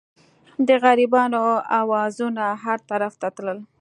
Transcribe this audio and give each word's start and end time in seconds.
د 0.67 0.69
غریبانو 0.83 1.43
اوازونه 1.81 2.43
هر 2.63 2.79
طرف 2.89 3.13
ته 3.21 3.27
تلل. 3.35 3.59